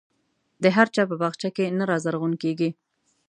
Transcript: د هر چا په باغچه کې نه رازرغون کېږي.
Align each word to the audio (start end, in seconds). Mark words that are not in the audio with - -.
د 0.63 0.65
هر 0.75 0.87
چا 0.95 1.03
په 1.09 1.15
باغچه 1.21 1.49
کې 1.55 1.75
نه 1.77 1.83
رازرغون 1.91 2.33
کېږي. 2.43 2.69